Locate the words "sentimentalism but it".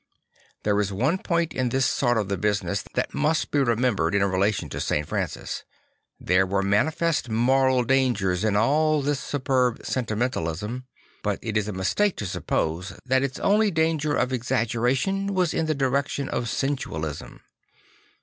9.85-11.55